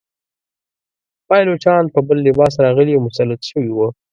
پایلوچان 1.27 1.83
په 1.93 1.99
بل 2.07 2.17
لباس 2.27 2.53
راغلي 2.65 2.93
او 2.95 3.03
مسلط 3.07 3.41
شوي 3.49 3.71
وه. 3.73 3.87